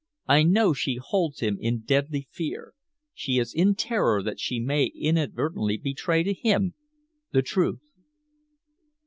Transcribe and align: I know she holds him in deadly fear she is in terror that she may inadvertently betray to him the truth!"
I 0.27 0.41
know 0.41 0.73
she 0.73 0.95
holds 0.95 1.41
him 1.41 1.59
in 1.61 1.81
deadly 1.81 2.27
fear 2.31 2.73
she 3.13 3.37
is 3.37 3.53
in 3.53 3.75
terror 3.75 4.23
that 4.23 4.39
she 4.39 4.59
may 4.59 4.85
inadvertently 4.87 5.77
betray 5.77 6.23
to 6.23 6.33
him 6.33 6.73
the 7.33 7.43
truth!" 7.43 7.91